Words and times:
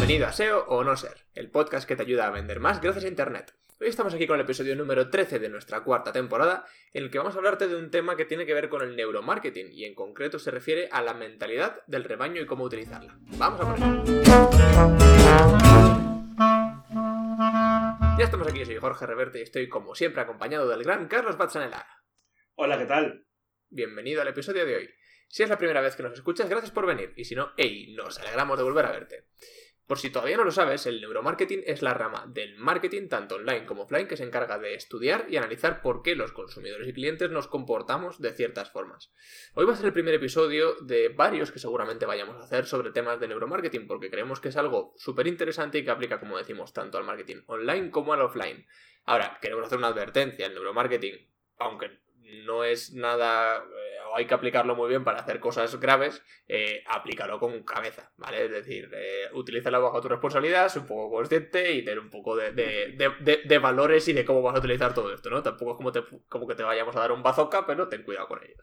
Bienvenido 0.00 0.28
a 0.28 0.32
SEO 0.32 0.64
o 0.66 0.82
No 0.82 0.96
Ser, 0.96 1.26
el 1.34 1.50
podcast 1.50 1.86
que 1.86 1.94
te 1.94 2.00
ayuda 2.00 2.26
a 2.26 2.30
vender 2.30 2.58
más 2.58 2.80
gracias 2.80 3.04
a 3.04 3.08
Internet. 3.08 3.52
Hoy 3.78 3.88
estamos 3.88 4.14
aquí 4.14 4.26
con 4.26 4.36
el 4.36 4.46
episodio 4.46 4.74
número 4.74 5.10
13 5.10 5.38
de 5.38 5.50
nuestra 5.50 5.84
cuarta 5.84 6.10
temporada, 6.10 6.64
en 6.94 7.04
el 7.04 7.10
que 7.10 7.18
vamos 7.18 7.34
a 7.34 7.36
hablarte 7.36 7.68
de 7.68 7.76
un 7.76 7.90
tema 7.90 8.16
que 8.16 8.24
tiene 8.24 8.46
que 8.46 8.54
ver 8.54 8.70
con 8.70 8.80
el 8.80 8.96
neuromarketing 8.96 9.70
y 9.70 9.84
en 9.84 9.94
concreto 9.94 10.38
se 10.38 10.50
refiere 10.50 10.88
a 10.90 11.02
la 11.02 11.12
mentalidad 11.12 11.82
del 11.86 12.04
rebaño 12.04 12.40
y 12.40 12.46
cómo 12.46 12.64
utilizarla. 12.64 13.18
Vamos 13.36 13.60
a 13.60 13.68
por 13.68 13.76
ello. 13.76 14.22
Ya 18.18 18.24
estamos 18.24 18.48
aquí, 18.48 18.64
soy 18.64 18.78
Jorge 18.78 19.04
Reverte 19.04 19.40
y 19.40 19.42
estoy 19.42 19.68
como 19.68 19.94
siempre 19.94 20.22
acompañado 20.22 20.66
del 20.66 20.82
gran 20.82 21.08
Carlos 21.08 21.36
Batzanela. 21.36 21.86
Hola, 22.54 22.78
¿qué 22.78 22.86
tal? 22.86 23.26
Bienvenido 23.68 24.22
al 24.22 24.28
episodio 24.28 24.64
de 24.64 24.76
hoy. 24.76 24.90
Si 25.28 25.42
es 25.42 25.48
la 25.50 25.58
primera 25.58 25.82
vez 25.82 25.94
que 25.94 26.02
nos 26.02 26.14
escuchas, 26.14 26.48
gracias 26.48 26.72
por 26.72 26.86
venir. 26.86 27.12
Y 27.16 27.26
si 27.26 27.34
no, 27.34 27.52
hey, 27.58 27.94
nos 27.94 28.18
alegramos 28.18 28.56
de 28.56 28.64
volver 28.64 28.86
a 28.86 28.92
verte. 28.92 29.26
Por 29.90 29.98
si 29.98 30.10
todavía 30.10 30.36
no 30.36 30.44
lo 30.44 30.52
sabes, 30.52 30.86
el 30.86 31.00
neuromarketing 31.00 31.64
es 31.66 31.82
la 31.82 31.94
rama 31.94 32.24
del 32.28 32.56
marketing, 32.56 33.08
tanto 33.08 33.34
online 33.34 33.66
como 33.66 33.82
offline, 33.82 34.06
que 34.06 34.16
se 34.16 34.22
encarga 34.22 34.56
de 34.56 34.74
estudiar 34.74 35.26
y 35.28 35.36
analizar 35.36 35.82
por 35.82 36.04
qué 36.04 36.14
los 36.14 36.30
consumidores 36.30 36.86
y 36.86 36.92
clientes 36.92 37.28
nos 37.32 37.48
comportamos 37.48 38.20
de 38.20 38.32
ciertas 38.32 38.70
formas. 38.70 39.12
Hoy 39.54 39.66
va 39.66 39.72
a 39.72 39.76
ser 39.76 39.86
el 39.86 39.92
primer 39.92 40.14
episodio 40.14 40.76
de 40.80 41.08
varios 41.08 41.50
que 41.50 41.58
seguramente 41.58 42.06
vayamos 42.06 42.36
a 42.36 42.44
hacer 42.44 42.66
sobre 42.66 42.92
temas 42.92 43.18
de 43.18 43.26
neuromarketing, 43.26 43.88
porque 43.88 44.10
creemos 44.10 44.38
que 44.38 44.50
es 44.50 44.56
algo 44.56 44.94
súper 44.96 45.26
interesante 45.26 45.78
y 45.78 45.84
que 45.84 45.90
aplica, 45.90 46.20
como 46.20 46.38
decimos, 46.38 46.72
tanto 46.72 46.96
al 46.96 47.02
marketing 47.02 47.42
online 47.46 47.90
como 47.90 48.12
al 48.12 48.22
offline. 48.22 48.64
Ahora, 49.06 49.38
queremos 49.42 49.66
hacer 49.66 49.78
una 49.78 49.88
advertencia, 49.88 50.46
el 50.46 50.54
neuromarketing, 50.54 51.16
aunque 51.58 51.98
no 52.44 52.62
es 52.62 52.92
nada 52.92 53.56
eh, 53.56 53.89
hay 54.14 54.26
que 54.26 54.34
aplicarlo 54.34 54.74
muy 54.74 54.88
bien 54.88 55.04
para 55.04 55.20
hacer 55.20 55.40
cosas 55.40 55.78
graves, 55.80 56.22
eh, 56.48 56.82
aplícalo 56.86 57.38
con 57.38 57.62
cabeza, 57.62 58.12
¿vale? 58.16 58.44
Es 58.44 58.50
decir, 58.50 58.90
eh, 58.92 59.28
utilízalo 59.34 59.82
bajo 59.82 60.00
tu 60.00 60.08
responsabilidad, 60.08 60.68
sé 60.68 60.80
un 60.80 60.86
poco 60.86 61.10
consciente 61.10 61.72
y 61.72 61.84
tener 61.84 61.98
un 61.98 62.10
poco 62.10 62.36
de, 62.36 63.58
valores 63.60 64.08
y 64.08 64.12
de 64.12 64.24
cómo 64.24 64.42
vas 64.42 64.56
a 64.56 64.58
utilizar 64.58 64.94
todo 64.94 65.12
esto, 65.12 65.30
¿no? 65.30 65.42
Tampoco 65.42 65.72
es 65.72 65.76
como, 65.76 65.92
te, 65.92 66.02
como 66.28 66.46
que 66.46 66.54
te 66.54 66.62
vayamos 66.62 66.94
a 66.96 67.00
dar 67.00 67.12
un 67.12 67.22
bazooka, 67.22 67.66
pero 67.66 67.88
ten 67.88 68.02
cuidado 68.02 68.28
con 68.28 68.42
ello. 68.42 68.56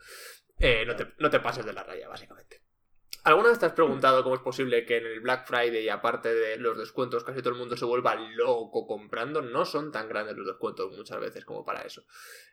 Eh, 0.59 0.85
no 0.85 1.29
te 1.29 1.39
pases 1.39 1.65
de 1.65 1.73
la 1.73 1.83
raya, 1.83 2.07
básicamente. 2.07 2.66
¿Alguna 3.27 3.49
vez 3.49 3.59
te 3.59 3.65
has 3.65 3.73
preguntado 3.73 4.23
cómo 4.23 4.35
es 4.35 4.41
posible 4.41 4.85
que 4.85 4.95
en 4.95 5.05
el 5.05 5.19
Black 5.19 5.45
Friday, 5.45 5.83
y 5.83 5.89
aparte 5.89 6.33
de 6.33 6.55
los 6.55 6.77
descuentos, 6.77 7.25
casi 7.25 7.39
todo 7.39 7.49
el 7.49 7.59
mundo 7.59 7.75
se 7.75 7.83
vuelva 7.83 8.15
loco 8.15 8.87
comprando? 8.87 9.41
No 9.41 9.65
son 9.65 9.91
tan 9.91 10.07
grandes 10.07 10.37
los 10.37 10.47
descuentos 10.47 10.95
muchas 10.95 11.19
veces 11.19 11.43
como 11.43 11.65
para 11.65 11.81
eso. 11.81 12.05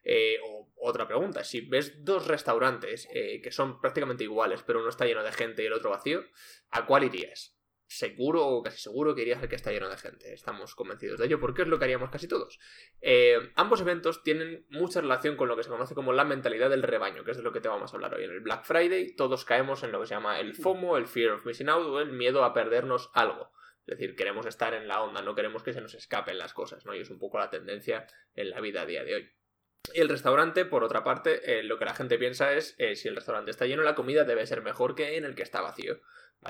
Eh, 0.03 0.37
o 0.45 0.73
otra 0.81 1.07
pregunta, 1.07 1.45
si 1.45 1.61
ves 1.61 2.05
dos 2.05 2.27
restaurantes 2.27 3.07
eh, 3.15 3.41
que 3.41 3.53
son 3.53 3.81
prácticamente 3.81 4.25
iguales, 4.25 4.65
pero 4.67 4.81
uno 4.81 4.89
está 4.89 5.07
lleno 5.07 5.23
de 5.23 5.31
gente 5.31 5.63
y 5.63 5.67
el 5.67 5.75
otro 5.75 5.91
vacío, 5.91 6.25
¿a 6.73 6.85
cuál 6.87 7.05
irías? 7.05 7.54
Seguro 7.87 8.47
o 8.47 8.63
casi 8.63 8.79
seguro 8.79 9.15
que 9.15 9.23
iría 9.23 9.39
a 9.39 9.49
que 9.49 9.57
está 9.57 9.71
lleno 9.71 9.89
de 9.89 9.97
gente. 9.97 10.33
Estamos 10.33 10.75
convencidos 10.75 11.19
de 11.19 11.27
ello 11.27 11.41
porque 11.41 11.63
es 11.63 11.69
lo 11.69 11.79
que 11.79 11.85
haríamos 11.85 12.11
casi 12.11 12.29
todos. 12.29 12.59
Eh, 13.01 13.53
ambos 13.55 13.81
eventos 13.81 14.23
tienen 14.23 14.67
mucha 14.71 15.01
relación 15.01 15.37
con 15.37 15.49
lo 15.49 15.57
que 15.57 15.63
se 15.63 15.71
conoce 15.71 15.95
como 15.95 16.13
la 16.13 16.25
mentalidad 16.25 16.71
del 16.71 16.83
rebaño, 16.83 17.25
que 17.25 17.33
es 17.33 17.37
de 17.37 17.43
lo 17.43 17.53
que 17.53 17.61
te 17.61 17.69
vamos 17.69 17.93
a 17.93 17.97
hablar 17.97 18.15
hoy. 18.15 18.25
En 18.25 18.31
el 18.31 18.41
Black 18.41 18.65
Friday 18.65 19.15
todos 19.15 19.45
caemos 19.45 19.83
en 19.83 19.93
lo 19.93 20.01
que 20.01 20.07
se 20.07 20.15
llama 20.15 20.41
el 20.41 20.55
FOMO, 20.55 20.97
el 20.97 21.07
Fear 21.07 21.33
of 21.33 21.47
Missing 21.47 21.69
Out 21.69 21.87
o 21.87 22.01
el 22.01 22.13
miedo 22.13 22.45
a 22.45 22.55
perdernos 22.55 23.11
algo. 23.15 23.53
Es 23.87 23.99
decir, 23.99 24.17
queremos 24.17 24.47
estar 24.47 24.73
en 24.73 24.89
la 24.89 25.03
onda, 25.03 25.21
no 25.21 25.35
queremos 25.35 25.63
que 25.63 25.75
se 25.75 25.81
nos 25.83 25.95
escapen 25.95 26.39
las 26.39 26.55
cosas, 26.55 26.87
¿no? 26.87 26.95
Y 26.95 27.01
es 27.01 27.11
un 27.11 27.19
poco 27.19 27.39
la 27.39 27.51
tendencia 27.51 28.07
en 28.35 28.49
la 28.49 28.61
vida 28.61 28.83
a 28.83 28.87
día 28.87 29.05
de 29.05 29.15
hoy. 29.15 29.31
Y 29.93 30.01
el 30.01 30.09
restaurante, 30.09 30.65
por 30.65 30.83
otra 30.83 31.05
parte, 31.05 31.59
eh, 31.59 31.63
lo 31.63 31.79
que 31.79 31.85
la 31.85 31.95
gente 31.95 32.19
piensa 32.19 32.53
es, 32.55 32.75
eh, 32.79 32.97
si 32.97 33.09
el 33.09 33.17
restaurante 33.17 33.51
está 33.51 33.67
lleno, 33.67 33.83
la 33.83 33.95
comida 33.95 34.25
debe 34.25 34.47
ser 34.47 34.63
mejor 34.63 34.95
que 34.95 35.17
en 35.17 35.25
el 35.25 35.35
que 35.35 35.43
está 35.43 35.61
vacío. 35.61 36.01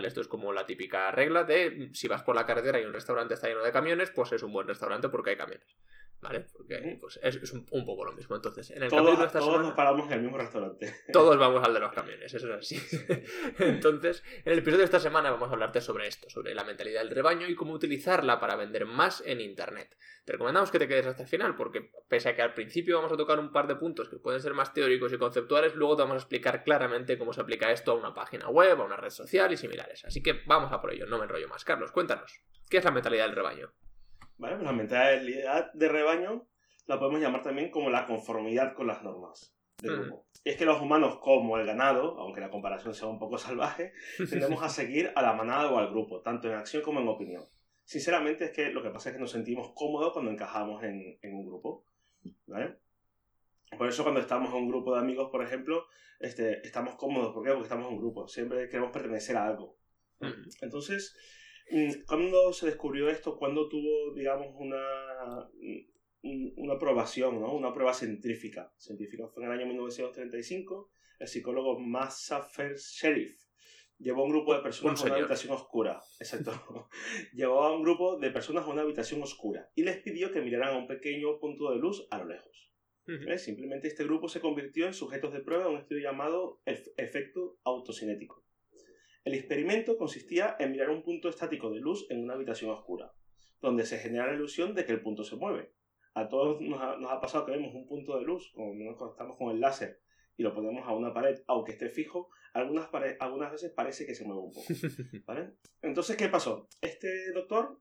Esto 0.03 0.20
es 0.20 0.28
como 0.28 0.53
la 0.53 0.66
típica 0.66 1.10
regla 1.12 1.44
de 1.44 1.91
si 1.92 2.08
vas 2.08 2.22
por 2.22 2.34
la 2.34 2.47
carretera 2.47 2.81
y 2.81 2.84
un 2.84 2.92
restaurante 2.92 3.34
está 3.34 3.48
lleno 3.48 3.62
de 3.62 3.70
camiones, 3.70 4.10
pues 4.10 4.32
es 4.32 4.42
un 4.42 4.53
buen 4.53 4.66
restaurante 4.66 5.08
porque 5.08 5.31
hay 5.31 5.36
camiones. 5.36 5.76
¿Vale? 6.24 6.46
Porque 6.56 6.96
pues, 6.98 7.20
es, 7.22 7.52
un, 7.52 7.84
poco 7.84 8.02
lo 8.02 8.12
mismo. 8.12 8.34
Entonces, 8.34 8.70
en 8.70 8.82
el 8.82 8.88
todos, 8.88 9.18
de 9.18 9.26
esta 9.26 9.40
todos 9.40 9.60
nos 9.60 9.74
paramos 9.74 10.06
en 10.06 10.14
el 10.14 10.22
mismo 10.22 10.38
restaurante. 10.38 10.90
Todos 11.12 11.36
vamos 11.36 11.62
al 11.62 11.74
de 11.74 11.80
los 11.80 11.92
camiones, 11.94 12.32
eso 12.32 12.48
es 12.48 12.58
así. 12.58 12.80
Entonces, 13.58 14.24
en 14.42 14.52
el 14.54 14.60
episodio 14.60 14.78
de 14.78 14.84
esta 14.84 15.00
semana 15.00 15.30
vamos 15.30 15.50
a 15.50 15.52
hablarte 15.52 15.82
sobre 15.82 16.08
esto, 16.08 16.30
sobre 16.30 16.54
la 16.54 16.64
mentalidad 16.64 17.02
del 17.02 17.10
rebaño 17.10 17.46
y 17.46 17.54
cómo 17.54 17.74
utilizarla 17.74 18.40
para 18.40 18.56
vender 18.56 18.86
más 18.86 19.22
en 19.26 19.42
Internet. 19.42 19.94
Te 20.24 20.32
recomendamos 20.32 20.70
que 20.70 20.78
te 20.78 20.88
quedes 20.88 21.04
hasta 21.04 21.24
el 21.24 21.28
final, 21.28 21.56
porque 21.56 21.90
pese 22.08 22.30
a 22.30 22.34
que 22.34 22.40
al 22.40 22.54
principio 22.54 22.96
vamos 22.96 23.12
a 23.12 23.18
tocar 23.18 23.38
un 23.38 23.52
par 23.52 23.66
de 23.66 23.76
puntos 23.76 24.08
que 24.08 24.16
pueden 24.16 24.40
ser 24.40 24.54
más 24.54 24.72
teóricos 24.72 25.12
y 25.12 25.18
conceptuales, 25.18 25.74
luego 25.74 25.96
te 25.96 26.02
vamos 26.04 26.14
a 26.14 26.20
explicar 26.20 26.64
claramente 26.64 27.18
cómo 27.18 27.34
se 27.34 27.42
aplica 27.42 27.70
esto 27.70 27.92
a 27.92 27.96
una 27.96 28.14
página 28.14 28.48
web, 28.48 28.80
a 28.80 28.84
una 28.84 28.96
red 28.96 29.10
social 29.10 29.52
y 29.52 29.58
similares. 29.58 30.06
Así 30.06 30.22
que 30.22 30.40
vamos 30.46 30.72
a 30.72 30.80
por 30.80 30.90
ello, 30.90 31.04
no 31.04 31.18
me 31.18 31.24
enrollo 31.24 31.48
más. 31.48 31.64
Carlos, 31.64 31.92
cuéntanos, 31.92 32.40
¿qué 32.70 32.78
es 32.78 32.84
la 32.84 32.92
mentalidad 32.92 33.26
del 33.26 33.36
rebaño? 33.36 33.74
Vale, 34.38 34.56
pues 34.56 34.64
la 34.64 34.72
mentalidad 34.72 35.72
de 35.72 35.88
rebaño 35.88 36.46
la 36.86 36.98
podemos 36.98 37.20
llamar 37.20 37.42
también 37.42 37.70
como 37.70 37.90
la 37.90 38.06
conformidad 38.06 38.74
con 38.74 38.86
las 38.86 39.02
normas 39.02 39.56
del 39.80 39.96
grupo. 39.96 40.26
Y 40.44 40.50
es 40.50 40.56
que 40.56 40.66
los 40.66 40.80
humanos, 40.80 41.18
como 41.20 41.58
el 41.58 41.66
ganado, 41.66 42.18
aunque 42.18 42.40
la 42.40 42.50
comparación 42.50 42.94
sea 42.94 43.08
un 43.08 43.18
poco 43.18 43.38
salvaje, 43.38 43.92
tendemos 44.16 44.62
a 44.62 44.68
seguir 44.68 45.12
a 45.14 45.22
la 45.22 45.32
manada 45.32 45.70
o 45.70 45.78
al 45.78 45.90
grupo, 45.90 46.20
tanto 46.20 46.48
en 46.48 46.54
acción 46.54 46.82
como 46.82 47.00
en 47.00 47.08
opinión. 47.08 47.44
Sinceramente 47.84 48.46
es 48.46 48.50
que 48.52 48.70
lo 48.70 48.82
que 48.82 48.90
pasa 48.90 49.10
es 49.10 49.14
que 49.14 49.20
nos 49.20 49.30
sentimos 49.30 49.72
cómodos 49.74 50.12
cuando 50.12 50.30
encajamos 50.30 50.82
en, 50.82 51.18
en 51.20 51.34
un 51.34 51.46
grupo. 51.46 51.86
¿vale? 52.46 52.78
Por 53.76 53.88
eso 53.88 54.02
cuando 54.02 54.20
estamos 54.20 54.50
en 54.50 54.56
un 54.56 54.68
grupo 54.68 54.94
de 54.94 55.00
amigos, 55.00 55.30
por 55.30 55.42
ejemplo, 55.42 55.86
este, 56.20 56.66
estamos 56.66 56.96
cómodos. 56.96 57.32
¿Por 57.32 57.44
qué? 57.44 57.50
Porque 57.50 57.64
estamos 57.64 57.86
en 57.88 57.94
un 57.94 58.00
grupo. 58.00 58.28
Siempre 58.28 58.68
queremos 58.68 58.92
pertenecer 58.92 59.36
a 59.36 59.46
algo. 59.46 59.78
Entonces, 60.62 61.16
¿cuándo 62.06 62.52
se 62.52 62.66
descubrió 62.66 63.08
esto? 63.10 63.36
¿Cuándo 63.36 63.69
tuvo, 63.69 64.14
digamos, 64.14 64.48
una, 64.58 65.48
una 66.22 66.75
aprobación, 66.75 67.41
¿no? 67.41 67.54
una 67.54 67.72
prueba 67.72 67.94
científica. 67.94 68.72
Científica 68.78 69.28
fue 69.28 69.44
en 69.44 69.50
el 69.50 69.58
año 69.58 69.66
1935. 69.66 70.91
El 71.19 71.28
psicólogo 71.28 71.78
Massafer 71.78 72.76
Sheriff 72.76 73.44
llevó 73.98 74.22
a 74.22 74.25
un 74.25 74.30
grupo 74.30 74.54
de 74.54 74.62
personas 74.62 75.00
a 75.02 75.06
una 75.06 75.16
habitación 75.16 75.52
oscura. 75.52 76.02
Exacto. 76.19 76.52
llevó 77.32 77.62
a 77.62 77.75
un 77.75 77.82
grupo 77.82 78.19
de 78.19 78.31
personas 78.31 78.64
a 78.64 78.70
una 78.70 78.82
habitación 78.82 79.22
oscura 79.22 79.70
y 79.75 79.82
les 79.82 79.98
pidió 79.98 80.32
que 80.32 80.41
miraran 80.41 80.75
a 80.75 80.78
un 80.78 80.86
pequeño 80.86 81.38
punto 81.38 81.70
de 81.70 81.78
luz 81.78 82.06
a 82.10 82.19
lo 82.19 82.26
lejos. 82.26 82.50
Simplemente 83.36 83.88
este 83.88 84.04
grupo 84.04 84.31
se 84.31 84.41
convirtió 84.41 84.86
en 84.86 84.94
sujetos 84.94 85.34
de 85.34 85.41
prueba 85.41 85.66
en 85.66 85.72
un 85.72 85.81
estudio 85.81 86.02
llamado 86.02 86.62
efecto 86.64 87.58
autocinético. 87.62 88.44
El 89.24 89.32
experimento 89.32 89.96
consistía 89.96 90.54
en 90.58 90.72
mirar 90.72 90.90
un 90.90 91.02
punto 91.02 91.30
estático 91.30 91.70
de 91.70 91.80
luz 91.80 92.06
en 92.10 92.22
una 92.22 92.34
habitación 92.34 92.70
oscura, 92.70 93.14
donde 93.62 93.86
se 93.86 93.98
genera 93.98 94.26
la 94.26 94.34
ilusión 94.34 94.74
de 94.74 94.84
que 94.84 94.92
el 94.92 95.00
punto 95.00 95.24
se 95.24 95.36
mueve. 95.36 95.72
A 96.12 96.28
todos 96.28 96.60
nos 96.60 96.80
ha, 96.80 97.20
pasado 97.20 97.46
que 97.46 97.52
vemos 97.52 97.74
un 97.74 97.86
punto 97.86 98.18
de 98.18 98.24
luz, 98.24 98.52
como 98.54 98.74
nos 98.74 98.96
conectamos 98.98 99.38
con 99.38 99.50
el 99.50 99.60
láser 99.60 100.00
y 100.36 100.42
lo 100.42 100.54
ponemos 100.54 100.86
a 100.86 100.92
una 100.92 101.14
pared, 101.14 101.42
aunque 101.46 101.72
esté 101.72 101.88
fijo, 101.88 102.28
algunas, 102.52 102.90
algunas 103.18 103.52
veces 103.52 103.72
parece 103.72 104.04
que 104.04 104.14
se 104.14 104.24
mueve 104.24 104.42
un 104.42 104.52
poco. 104.52 104.66
¿vale? 105.26 105.54
Entonces, 105.80 106.16
¿qué 106.16 106.28
pasó? 106.28 106.68
Este 106.82 107.32
doctor 107.32 107.80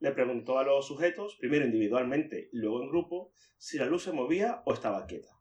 le 0.00 0.10
preguntó 0.10 0.58
a 0.58 0.64
los 0.64 0.86
sujetos, 0.86 1.36
primero 1.38 1.64
individualmente 1.64 2.48
y 2.52 2.58
luego 2.58 2.82
en 2.82 2.88
grupo, 2.88 3.32
si 3.58 3.78
la 3.78 3.86
luz 3.86 4.02
se 4.02 4.12
movía 4.12 4.62
o 4.66 4.72
estaba 4.72 5.06
quieta. 5.06 5.40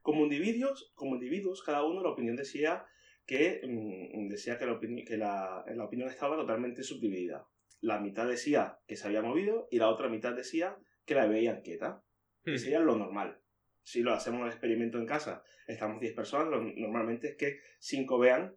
Como 0.00 0.24
individuos, 0.24 0.92
como 0.96 1.14
individuos 1.14 1.62
cada 1.62 1.84
uno 1.84 2.02
la 2.02 2.10
opinión 2.10 2.34
decía 2.34 2.84
que, 3.26 3.60
mm, 3.64 4.28
decía 4.28 4.58
que, 4.58 4.66
la, 4.66 4.78
que 4.80 5.16
la, 5.16 5.64
la 5.66 5.84
opinión 5.84 6.08
estaba 6.08 6.36
totalmente 6.36 6.82
subdividida. 6.82 7.46
La 7.80 8.00
mitad 8.00 8.28
decía 8.28 8.78
que 8.86 8.96
se 8.96 9.06
había 9.06 9.22
movido 9.22 9.68
y 9.70 9.78
la 9.78 9.88
otra 9.88 10.08
mitad 10.08 10.34
decía 10.34 10.76
que 11.04 11.14
la 11.14 11.26
veían 11.26 11.62
quieta. 11.62 12.02
Que 12.44 12.52
hmm. 12.52 12.58
sería 12.58 12.80
lo 12.80 12.96
normal. 12.96 13.40
Si 13.82 14.02
lo 14.02 14.12
hacemos 14.12 14.42
un 14.42 14.48
experimento 14.48 14.98
en 14.98 15.06
casa, 15.06 15.42
estamos 15.66 16.00
10 16.00 16.14
personas, 16.14 16.48
lo, 16.48 16.62
normalmente 16.62 17.30
es 17.30 17.36
que 17.36 17.60
5 17.80 18.18
vean, 18.18 18.56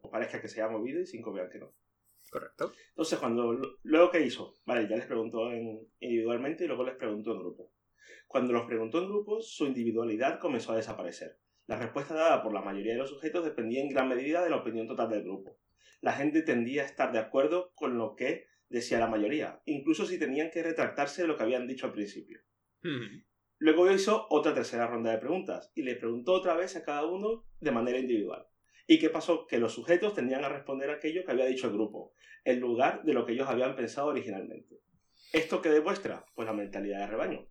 o 0.00 0.10
parezca 0.10 0.40
que 0.40 0.48
se 0.48 0.62
haya 0.62 0.70
movido, 0.70 1.00
y 1.00 1.06
5 1.06 1.32
vean 1.32 1.50
que 1.50 1.58
no. 1.58 1.74
Correcto. 2.30 2.72
Entonces, 2.90 3.18
cuando 3.18 3.58
luego 3.82 4.10
¿qué 4.10 4.20
hizo? 4.20 4.54
Vale, 4.64 4.88
ya 4.88 4.96
les 4.96 5.06
preguntó 5.06 5.50
individualmente 5.52 6.64
y 6.64 6.68
luego 6.68 6.84
les 6.84 6.94
preguntó 6.94 7.32
en 7.32 7.40
grupo. 7.40 7.72
Cuando 8.28 8.52
los 8.52 8.66
preguntó 8.66 8.98
en 8.98 9.08
grupo, 9.08 9.40
su 9.40 9.66
individualidad 9.66 10.38
comenzó 10.38 10.72
a 10.72 10.76
desaparecer. 10.76 11.38
La 11.70 11.78
respuesta 11.78 12.14
dada 12.14 12.42
por 12.42 12.52
la 12.52 12.62
mayoría 12.62 12.94
de 12.94 12.98
los 12.98 13.10
sujetos 13.10 13.44
dependía 13.44 13.80
en 13.80 13.90
gran 13.90 14.08
medida 14.08 14.42
de 14.42 14.50
la 14.50 14.56
opinión 14.56 14.88
total 14.88 15.08
del 15.08 15.22
grupo. 15.22 15.56
La 16.00 16.12
gente 16.12 16.42
tendía 16.42 16.82
a 16.82 16.86
estar 16.86 17.12
de 17.12 17.20
acuerdo 17.20 17.70
con 17.76 17.96
lo 17.96 18.16
que 18.16 18.48
decía 18.68 18.98
la 18.98 19.06
mayoría, 19.06 19.62
incluso 19.66 20.04
si 20.04 20.18
tenían 20.18 20.50
que 20.50 20.64
retractarse 20.64 21.22
de 21.22 21.28
lo 21.28 21.36
que 21.36 21.44
habían 21.44 21.68
dicho 21.68 21.86
al 21.86 21.92
principio. 21.92 22.40
Hmm. 22.82 23.22
Luego 23.58 23.88
hizo 23.88 24.26
otra 24.30 24.52
tercera 24.52 24.88
ronda 24.88 25.12
de 25.12 25.18
preguntas 25.18 25.70
y 25.76 25.82
le 25.82 25.94
preguntó 25.94 26.32
otra 26.32 26.56
vez 26.56 26.74
a 26.74 26.82
cada 26.82 27.06
uno 27.06 27.46
de 27.60 27.70
manera 27.70 28.00
individual. 28.00 28.48
¿Y 28.88 28.98
qué 28.98 29.08
pasó? 29.08 29.46
Que 29.46 29.58
los 29.58 29.72
sujetos 29.72 30.12
tenían 30.12 30.44
a 30.44 30.48
responder 30.48 30.90
aquello 30.90 31.24
que 31.24 31.30
había 31.30 31.46
dicho 31.46 31.68
el 31.68 31.74
grupo, 31.74 32.14
en 32.42 32.58
lugar 32.58 33.04
de 33.04 33.12
lo 33.12 33.24
que 33.24 33.34
ellos 33.34 33.48
habían 33.48 33.76
pensado 33.76 34.08
originalmente. 34.08 34.80
¿Esto 35.32 35.62
qué 35.62 35.68
demuestra? 35.68 36.26
Pues 36.34 36.46
la 36.46 36.52
mentalidad 36.52 36.98
de 36.98 37.06
rebaño. 37.06 37.46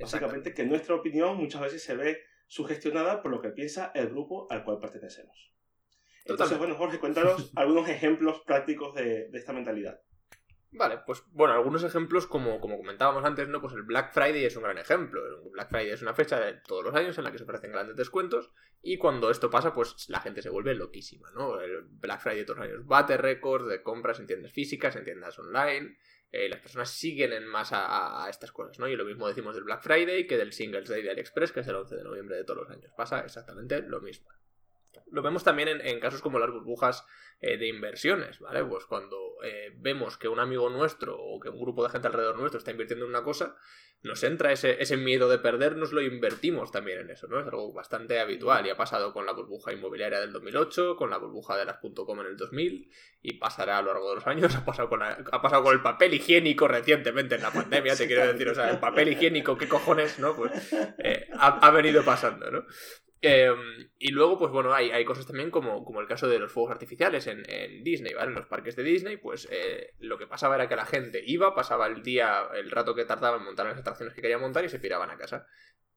Básicamente 0.00 0.54
que 0.54 0.64
nuestra 0.64 0.94
opinión 0.94 1.36
muchas 1.36 1.60
veces 1.60 1.82
se 1.82 1.94
ve 1.94 2.22
sugestionada 2.48 3.22
por 3.22 3.30
lo 3.30 3.40
que 3.40 3.50
piensa 3.50 3.92
el 3.94 4.08
grupo 4.08 4.48
al 4.50 4.64
cual 4.64 4.80
pertenecemos. 4.80 5.52
Entonces, 6.24 6.58
bueno, 6.58 6.74
Jorge, 6.74 6.98
cuéntanos 6.98 7.52
algunos 7.56 7.88
ejemplos 7.88 8.42
prácticos 8.44 8.94
de 8.94 9.30
esta 9.32 9.52
mentalidad. 9.52 10.00
Vale, 10.70 10.98
pues 11.06 11.22
bueno, 11.30 11.54
algunos 11.54 11.82
ejemplos 11.82 12.26
como, 12.26 12.60
como 12.60 12.76
comentábamos 12.76 13.24
antes, 13.24 13.48
¿no? 13.48 13.60
Pues 13.60 13.72
el 13.72 13.84
Black 13.84 14.12
Friday 14.12 14.44
es 14.44 14.54
un 14.56 14.64
gran 14.64 14.76
ejemplo. 14.76 15.24
El 15.26 15.50
Black 15.50 15.70
Friday 15.70 15.90
es 15.90 16.02
una 16.02 16.12
fecha 16.12 16.38
de 16.38 16.54
todos 16.66 16.84
los 16.84 16.94
años 16.94 17.16
en 17.16 17.24
la 17.24 17.32
que 17.32 17.38
se 17.38 17.44
ofrecen 17.44 17.72
grandes 17.72 17.96
descuentos 17.96 18.50
y 18.82 18.98
cuando 18.98 19.30
esto 19.30 19.48
pasa, 19.48 19.72
pues 19.72 20.08
la 20.10 20.20
gente 20.20 20.42
se 20.42 20.50
vuelve 20.50 20.74
loquísima, 20.74 21.30
¿no? 21.30 21.58
El 21.58 21.84
Black 21.88 22.20
Friday 22.20 22.40
de 22.40 22.44
todos 22.44 22.58
los 22.58 22.68
años 22.68 22.86
bate 22.86 23.16
récords 23.16 23.66
de 23.66 23.82
compras 23.82 24.20
en 24.20 24.26
tiendas 24.26 24.52
físicas, 24.52 24.94
en 24.96 25.04
tiendas 25.04 25.38
online. 25.38 25.96
Eh, 26.30 26.48
las 26.48 26.60
personas 26.60 26.90
siguen 26.90 27.32
en 27.32 27.46
masa 27.46 28.24
a, 28.24 28.28
estas 28.28 28.52
cosas, 28.52 28.78
¿no? 28.78 28.86
Y 28.86 28.96
lo 28.96 29.04
mismo 29.04 29.26
decimos 29.28 29.54
del 29.54 29.64
Black 29.64 29.82
Friday 29.82 30.26
que 30.26 30.36
del 30.36 30.52
Singles 30.52 30.88
Day 30.88 31.02
de 31.02 31.10
AliExpress, 31.10 31.52
que 31.52 31.60
es 31.60 31.68
el 31.68 31.76
11 31.76 31.96
de 31.96 32.04
noviembre 32.04 32.36
de 32.36 32.44
todos 32.44 32.60
los 32.60 32.70
años. 32.70 32.92
Pasa 32.96 33.20
exactamente 33.20 33.80
lo 33.80 34.00
mismo. 34.00 34.28
Lo 35.10 35.22
vemos 35.22 35.44
también 35.44 35.68
en, 35.68 36.00
casos 36.00 36.20
como 36.20 36.38
las 36.38 36.50
burbujas 36.50 37.06
eh, 37.40 37.56
de 37.56 37.68
inversiones, 37.68 38.40
¿vale? 38.40 38.64
Pues 38.64 38.84
cuando 38.84 39.16
eh, 39.42 39.72
vemos 39.76 40.16
que 40.18 40.28
un 40.28 40.40
amigo 40.40 40.68
nuestro 40.70 41.18
o 41.18 41.40
que 41.40 41.48
un 41.48 41.60
grupo 41.60 41.84
de 41.84 41.90
gente 41.90 42.08
alrededor 42.08 42.38
nuestro 42.38 42.58
está 42.58 42.70
invirtiendo 42.70 43.04
en 43.04 43.10
una 43.10 43.22
cosa, 43.22 43.56
nos 44.02 44.22
entra 44.22 44.52
ese, 44.52 44.80
ese 44.80 44.96
miedo 44.96 45.28
de 45.28 45.38
perdernos, 45.38 45.92
lo 45.92 46.00
invertimos 46.00 46.70
también 46.70 47.00
en 47.00 47.10
eso, 47.10 47.26
¿no? 47.26 47.40
Es 47.40 47.46
algo 47.46 47.72
bastante 47.72 48.20
habitual 48.20 48.64
y 48.66 48.70
ha 48.70 48.76
pasado 48.76 49.12
con 49.12 49.26
la 49.26 49.32
burbuja 49.32 49.72
inmobiliaria 49.72 50.20
del 50.20 50.32
2008, 50.32 50.96
con 50.96 51.10
la 51.10 51.18
burbuja 51.18 51.56
de 51.56 51.64
las 51.64 51.78
.com 51.78 52.20
en 52.20 52.26
el 52.26 52.36
2000 52.36 52.90
y 53.22 53.32
pasará 53.34 53.78
a 53.78 53.82
lo 53.82 53.92
largo 53.92 54.10
de 54.10 54.14
los 54.16 54.26
años, 54.26 54.54
ha 54.56 54.64
pasado 54.64 54.88
con, 54.88 55.02
ha 55.02 55.42
pasado 55.42 55.64
con 55.64 55.74
el 55.74 55.82
papel 55.82 56.14
higiénico 56.14 56.68
recientemente 56.68 57.34
en 57.34 57.42
la 57.42 57.52
pandemia, 57.52 57.96
te 57.96 58.06
quiero 58.06 58.32
decir, 58.32 58.48
o 58.48 58.54
sea, 58.54 58.70
el 58.70 58.78
papel 58.78 59.08
higiénico, 59.08 59.56
¿qué 59.56 59.68
cojones, 59.68 60.18
no? 60.18 60.36
Pues 60.36 60.72
eh, 60.98 61.28
ha, 61.36 61.58
ha, 61.66 61.70
venido 61.70 62.04
pasando, 62.04 62.50
¿no? 62.50 62.64
Em, 63.20 63.90
y 63.98 64.12
luego, 64.12 64.38
pues 64.38 64.52
bueno, 64.52 64.72
hay, 64.72 64.90
hay 64.90 65.04
cosas 65.04 65.26
también 65.26 65.50
como, 65.50 65.84
como, 65.84 66.00
el 66.00 66.06
caso 66.06 66.28
de 66.28 66.38
los 66.38 66.52
fuegos 66.52 66.70
artificiales 66.70 67.26
en, 67.26 67.42
Disney, 67.82 68.14
¿vale? 68.14 68.28
En 68.28 68.34
los 68.34 68.46
parques 68.46 68.76
de 68.76 68.84
Disney, 68.84 69.16
pues 69.16 69.48
eh, 69.50 69.94
lo 69.98 70.18
que 70.18 70.26
pasaba 70.28 70.54
era 70.54 70.68
que 70.68 70.76
la 70.76 70.86
gente 70.86 71.22
iba, 71.26 71.54
pasaba 71.54 71.88
el 71.88 72.02
día, 72.02 72.48
el 72.54 72.70
rato 72.70 72.94
que 72.94 73.04
tardaba 73.04 73.38
en 73.38 73.44
montar 73.44 73.66
las 73.66 73.78
atracciones 73.78 74.14
que 74.14 74.22
quería 74.22 74.38
montar 74.38 74.64
y 74.64 74.68
se 74.68 74.78
piraban 74.78 75.10
a 75.10 75.16
casa. 75.16 75.46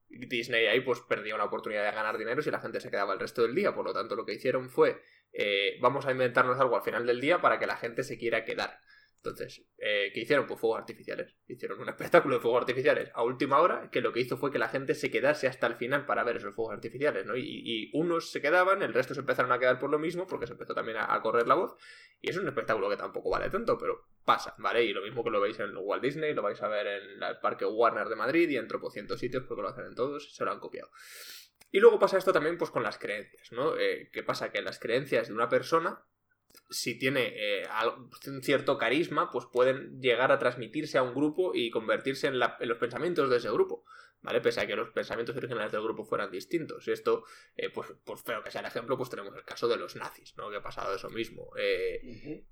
Disney 0.09 0.65
ahí 0.65 0.81
pues 0.81 1.00
perdía 1.01 1.35
una 1.35 1.45
oportunidad 1.45 1.85
de 1.85 1.91
ganar 1.95 2.18
dinero 2.18 2.41
si 2.41 2.51
la 2.51 2.59
gente 2.59 2.81
se 2.81 2.89
quedaba 2.89 3.13
el 3.13 3.19
resto 3.19 3.44
del 3.44 3.56
día, 3.56 3.73
por 3.73 3.85
lo 3.85 3.94
tanto 3.94 4.15
lo 4.15 4.25
que 4.25 4.33
hicieron 4.33 4.69
fue 4.69 5.01
eh, 5.33 5.77
vamos 5.79 6.06
a 6.06 6.12
inventarnos 6.12 6.59
algo 6.59 6.75
al 6.75 6.83
final 6.83 7.06
del 7.06 7.21
día 7.21 7.39
para 7.39 7.59
que 7.59 7.65
la 7.65 7.77
gente 7.77 8.03
se 8.03 8.18
quiera 8.18 8.44
quedar. 8.44 8.79
Entonces, 9.23 9.63
eh, 9.77 10.09
¿qué 10.13 10.21
hicieron? 10.21 10.47
Pues 10.47 10.59
fuegos 10.59 10.79
artificiales. 10.79 11.35
Hicieron 11.47 11.79
un 11.79 11.89
espectáculo 11.89 12.35
de 12.35 12.41
fuegos 12.41 12.62
artificiales 12.62 13.12
a 13.13 13.23
última 13.23 13.62
hora, 13.62 13.89
que 13.91 14.01
lo 14.01 14.12
que 14.12 14.19
hizo 14.19 14.35
fue 14.35 14.51
que 14.51 14.57
la 14.57 14.68
gente 14.68 14.95
se 14.95 15.12
quedase 15.12 15.47
hasta 15.47 15.68
el 15.68 15.75
final 15.75 16.07
para 16.07 16.23
ver 16.23 16.38
esos 16.38 16.56
fuegos 16.56 16.73
artificiales, 16.73 17.25
¿no? 17.25 17.38
Y, 17.38 17.91
unos 17.94 18.31
se 18.31 18.41
quedaban, 18.41 18.81
el 18.81 18.94
resto 18.94 19.13
se 19.13 19.19
empezaron 19.19 19.51
a 19.51 19.59
quedar 19.59 19.79
por 19.79 19.91
lo 19.91 20.00
mismo, 20.00 20.25
porque 20.25 20.47
se 20.47 20.53
empezó 20.53 20.73
también 20.73 20.97
a, 21.00 21.21
correr 21.21 21.47
la 21.47 21.56
voz. 21.56 21.75
Y 22.19 22.29
es 22.29 22.38
un 22.38 22.47
espectáculo 22.47 22.89
que 22.89 22.97
tampoco 22.97 23.29
vale 23.29 23.50
tanto, 23.50 23.77
pero 23.77 24.07
pasa, 24.25 24.56
¿vale? 24.57 24.83
Y 24.83 24.94
lo 24.94 25.01
mismo 25.01 25.23
que 25.23 25.29
lo 25.29 25.39
veis 25.39 25.59
en 25.59 25.75
Walt 25.77 26.01
Disney, 26.01 26.33
lo 26.33 26.41
vais 26.41 26.62
a 26.63 26.68
ver 26.68 26.88
en 26.88 27.23
el 27.23 27.38
Parque 27.39 27.65
Warner 27.65 28.09
de 28.09 28.15
Madrid 28.15 28.50
y 28.50 28.57
en 28.57 28.68
tropocientos 28.68 29.19
sitios, 29.19 29.44
porque 29.44 29.62
lo 29.62 29.69
hacen 29.69 29.85
en 29.85 29.95
todos 29.95 30.35
se 30.35 30.45
lo 30.45 30.51
han 30.51 30.59
copiado. 30.59 30.89
Y 31.71 31.79
luego 31.79 32.00
pasa 32.00 32.18
esto 32.18 32.33
también 32.33 32.57
pues 32.57 32.71
con 32.71 32.83
las 32.83 32.97
creencias, 32.97 33.51
¿no? 33.51 33.77
Eh, 33.77 34.09
¿Qué 34.12 34.23
pasa? 34.23 34.51
Que 34.51 34.62
las 34.62 34.79
creencias 34.79 35.27
de 35.27 35.33
una 35.33 35.47
persona 35.47 36.03
si 36.69 36.98
tiene 36.98 37.33
eh, 37.36 37.63
un 38.27 38.42
cierto 38.44 38.77
carisma, 38.77 39.31
pues 39.31 39.45
pueden 39.51 40.01
llegar 40.01 40.31
a 40.31 40.39
transmitirse 40.39 40.98
a 40.98 41.03
un 41.03 41.13
grupo 41.13 41.51
y 41.53 41.69
convertirse 41.69 42.27
en, 42.27 42.39
los 42.39 42.77
pensamientos 42.80 43.30
de 43.30 43.38
ese 43.38 43.51
grupo. 43.51 43.83
¿Vale? 44.24 44.39
Pese 44.39 44.62
a 44.62 44.68
que 44.68 44.75
los 44.75 44.89
pensamientos 44.89 45.36
originales 45.36 45.71
del 45.71 45.81
grupo 45.81 46.06
fueran 46.06 46.30
distintos. 46.30 46.88
Y 46.88 46.92
esto, 46.92 47.24
eh, 47.57 47.71
pues, 47.71 47.92
por 48.06 48.19
feo 48.19 48.44
que 48.44 48.51
sea 48.51 48.62
el 48.62 48.68
ejemplo, 48.68 48.95
pues 48.95 49.09
tenemos 49.09 49.36
el 49.36 49.44
caso 49.44 49.68
de 49.68 49.77
los 49.77 49.95
nazis, 49.95 50.38
¿no? 50.38 50.51
Que 50.51 50.57
ha 50.57 50.62
pasado 50.62 50.95
eso 50.95 51.09
mismo. 51.09 51.50
Eh, 51.57 52.44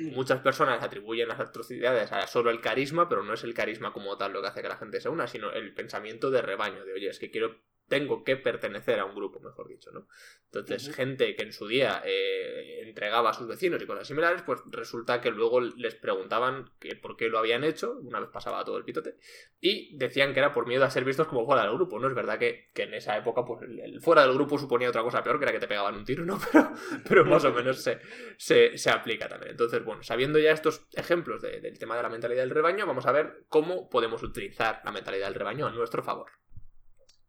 muchas 0.00 0.40
personas 0.40 0.82
atribuyen 0.82 1.28
las 1.28 1.38
atrocidades 1.38 2.10
a 2.10 2.26
solo 2.26 2.50
el 2.50 2.60
carisma, 2.60 3.08
pero 3.08 3.22
no 3.22 3.34
es 3.34 3.44
el 3.44 3.54
carisma 3.54 3.92
como 3.92 4.18
tal 4.18 4.32
lo 4.32 4.42
que 4.42 4.48
hace 4.48 4.62
que 4.62 4.68
la 4.68 4.78
gente 4.78 5.00
se 5.00 5.08
una, 5.08 5.28
sino 5.28 5.52
el 5.52 5.72
pensamiento 5.74 6.32
de 6.32 6.42
rebaño, 6.42 6.84
de 6.84 6.94
oye, 6.94 7.08
es 7.08 7.20
que 7.20 7.30
quiero 7.30 7.56
tengo 7.88 8.24
que 8.24 8.36
pertenecer 8.36 8.98
a 8.98 9.04
un 9.04 9.14
grupo, 9.14 9.40
mejor 9.40 9.68
dicho, 9.68 9.90
¿no? 9.92 10.08
Entonces, 10.52 10.94
gente 10.94 11.34
que 11.36 11.42
en 11.42 11.52
su 11.52 11.66
día 11.66 12.02
eh, 12.04 12.82
entregaba 12.86 13.30
a 13.30 13.32
sus 13.34 13.46
vecinos 13.46 13.82
y 13.82 13.86
cosas 13.86 14.08
similares, 14.08 14.42
pues 14.42 14.60
resulta 14.70 15.20
que 15.20 15.30
luego 15.30 15.60
les 15.60 15.94
preguntaban 15.94 16.70
que 16.78 16.96
por 16.96 17.16
qué 17.16 17.28
lo 17.28 17.38
habían 17.38 17.62
hecho, 17.62 17.98
una 18.02 18.20
vez 18.20 18.30
pasaba 18.32 18.64
todo 18.64 18.78
el 18.78 18.84
pitote, 18.84 19.16
y 19.60 19.96
decían 19.96 20.32
que 20.32 20.40
era 20.40 20.52
por 20.52 20.66
miedo 20.66 20.84
a 20.84 20.90
ser 20.90 21.04
vistos 21.04 21.28
como 21.28 21.44
fuera 21.44 21.62
del 21.62 21.74
grupo, 21.74 21.98
¿no? 21.98 22.08
Es 22.08 22.14
verdad 22.14 22.38
que, 22.38 22.70
en 22.74 22.94
esa 22.94 23.16
época, 23.16 23.44
pues 23.44 23.62
el, 23.62 24.00
fuera 24.00 24.22
del 24.22 24.34
grupo 24.34 24.58
suponía 24.58 24.88
otra 24.88 25.02
cosa 25.02 25.22
peor, 25.22 25.38
que 25.38 25.44
era 25.44 25.52
que 25.52 25.60
te 25.60 25.68
pegaban 25.68 25.94
un 25.94 26.04
tiro, 26.04 26.24
¿no? 26.24 26.38
Pero, 26.52 26.70
pero 27.08 27.24
más 27.24 27.44
o 27.44 27.52
menos 27.52 27.82
se, 27.82 28.76
se, 28.76 28.90
aplica 28.90 29.28
también. 29.28 29.52
Entonces, 29.52 29.84
bueno, 29.84 30.02
sabiendo 30.02 30.38
ya 30.38 30.52
estos 30.52 30.86
ejemplos 30.94 31.42
del 31.42 31.78
tema 31.78 31.96
de 31.96 32.02
la 32.02 32.08
mentalidad 32.08 32.42
del 32.42 32.50
rebaño, 32.50 32.86
vamos 32.86 33.06
a 33.06 33.12
ver 33.12 33.44
cómo 33.48 33.88
podemos 33.88 34.22
utilizar 34.22 34.80
la 34.84 34.92
mentalidad 34.92 35.26
del 35.26 35.34
rebaño 35.34 35.66
a 35.66 35.70
nuestro 35.70 36.02
favor. 36.02 36.30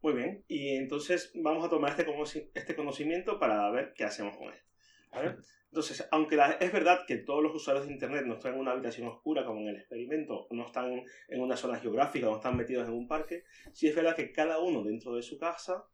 Muy 0.01 0.13
bien, 0.13 0.43
y 0.47 0.75
entonces 0.75 1.31
vamos 1.35 1.65
a 1.65 1.69
tomar 1.69 1.99
este, 1.99 2.51
este 2.53 2.75
conocimiento 2.75 3.39
para 3.39 3.69
ver 3.71 3.93
qué 3.95 4.03
hacemos 4.03 4.37
con 4.37 4.53
él. 4.53 4.59
Entonces, 5.69 6.07
aunque 6.11 6.37
es 6.59 6.71
verdad 6.71 7.05
que 7.07 7.17
todos 7.17 7.43
los 7.43 7.53
usuarios 7.53 7.87
de 7.87 7.93
Internet 7.93 8.25
no 8.25 8.35
están 8.35 8.53
en 8.53 8.59
una 8.59 8.71
habitación 8.71 9.07
oscura 9.07 9.45
como 9.45 9.61
en 9.61 9.69
el 9.69 9.77
experimento, 9.77 10.47
no 10.51 10.65
están 10.65 11.03
en 11.27 11.41
una 11.41 11.57
zona 11.57 11.77
geográfica, 11.79 12.27
no 12.27 12.37
están 12.37 12.55
metidos 12.55 12.87
en 12.87 12.93
un 12.93 13.07
parque, 13.07 13.43
sí 13.73 13.87
es 13.87 13.95
verdad 13.95 14.15
que 14.15 14.31
cada 14.31 14.59
uno 14.59 14.83
dentro 14.83 15.15
de 15.15 15.21
su 15.21 15.37
casa 15.37 15.85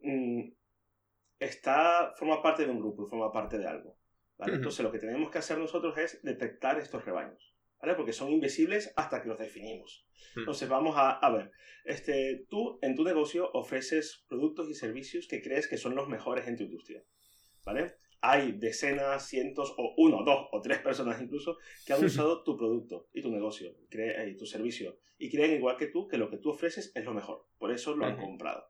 mm, 0.00 0.50
está, 1.38 2.12
forma 2.16 2.42
parte 2.42 2.64
de 2.64 2.70
un 2.70 2.80
grupo 2.80 3.06
forma 3.06 3.32
parte 3.32 3.58
de 3.58 3.66
algo. 3.66 3.96
Entonces, 4.38 4.82
lo 4.82 4.90
que 4.90 4.98
tenemos 4.98 5.30
que 5.30 5.38
hacer 5.38 5.58
nosotros 5.58 5.96
es 5.98 6.22
detectar 6.22 6.78
estos 6.78 7.04
rebaños. 7.04 7.49
¿Vale? 7.80 7.94
Porque 7.94 8.12
son 8.12 8.30
invisibles 8.30 8.92
hasta 8.96 9.22
que 9.22 9.28
los 9.28 9.38
definimos. 9.38 10.06
Hmm. 10.34 10.40
Entonces 10.40 10.68
vamos 10.68 10.94
a, 10.96 11.30
ver, 11.30 11.50
este, 11.84 12.46
tú 12.48 12.78
en 12.82 12.94
tu 12.94 13.04
negocio 13.04 13.50
ofreces 13.52 14.24
productos 14.28 14.68
y 14.68 14.74
servicios 14.74 15.26
que 15.26 15.42
crees 15.42 15.68
que 15.68 15.76
son 15.76 15.94
los 15.94 16.08
mejores 16.08 16.46
en 16.46 16.56
tu 16.56 16.64
industria, 16.64 17.02
¿vale? 17.64 17.96
Hay 18.22 18.52
decenas, 18.52 19.26
cientos 19.26 19.72
o 19.78 19.94
uno, 19.96 20.22
dos 20.24 20.48
o 20.52 20.60
tres 20.60 20.78
personas 20.78 21.22
incluso 21.22 21.56
que 21.86 21.94
han 21.94 22.04
usado 22.04 22.42
tu 22.42 22.56
producto 22.56 23.08
y 23.14 23.22
tu 23.22 23.30
negocio 23.30 23.74
y 23.90 23.98
eh, 23.98 24.36
tu 24.38 24.44
servicio 24.44 24.98
y 25.18 25.30
creen 25.30 25.52
igual 25.52 25.76
que 25.76 25.86
tú 25.86 26.06
que 26.06 26.18
lo 26.18 26.28
que 26.30 26.36
tú 26.36 26.50
ofreces 26.50 26.92
es 26.94 27.04
lo 27.04 27.14
mejor. 27.14 27.46
Por 27.58 27.72
eso 27.72 27.96
lo 27.96 28.04
han 28.04 28.18
comprado. 28.18 28.64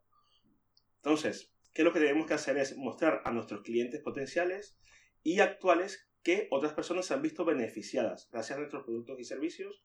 Entonces, 0.96 1.52
¿qué 1.72 1.82
es 1.82 1.84
lo 1.84 1.92
que 1.92 2.00
tenemos 2.00 2.26
que 2.26 2.34
hacer? 2.34 2.58
Es 2.58 2.76
mostrar 2.76 3.22
a 3.24 3.32
nuestros 3.32 3.62
clientes 3.62 4.00
potenciales 4.02 4.78
y 5.22 5.40
actuales 5.40 6.09
que 6.22 6.48
otras 6.50 6.72
personas 6.74 7.06
se 7.06 7.14
han 7.14 7.22
visto 7.22 7.44
beneficiadas 7.44 8.28
gracias 8.30 8.56
a 8.56 8.60
nuestros 8.60 8.84
productos 8.84 9.18
y 9.18 9.24
servicios 9.24 9.82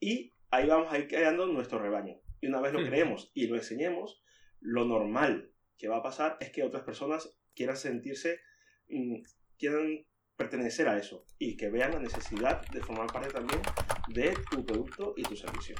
y 0.00 0.34
ahí 0.50 0.66
vamos 0.66 0.92
a 0.92 0.98
ir 0.98 1.08
creando 1.08 1.46
nuestro 1.46 1.78
rebaño. 1.78 2.20
Y 2.40 2.48
una 2.48 2.60
vez 2.60 2.72
lo 2.72 2.84
creemos 2.84 3.30
y 3.34 3.46
lo 3.46 3.56
enseñemos, 3.56 4.22
lo 4.60 4.84
normal 4.84 5.52
que 5.78 5.88
va 5.88 5.98
a 5.98 6.02
pasar 6.02 6.36
es 6.40 6.50
que 6.50 6.62
otras 6.62 6.82
personas 6.82 7.36
quieran 7.54 7.76
sentirse, 7.76 8.40
mm, 8.88 9.22
quieran 9.58 10.04
pertenecer 10.36 10.88
a 10.88 10.98
eso 10.98 11.24
y 11.38 11.56
que 11.56 11.70
vean 11.70 11.92
la 11.92 11.98
necesidad 11.98 12.66
de 12.68 12.80
formar 12.82 13.06
parte 13.10 13.30
también 13.30 13.60
de 14.08 14.36
tu 14.50 14.64
producto 14.64 15.14
y 15.16 15.22
tu 15.22 15.36
servicio. 15.36 15.76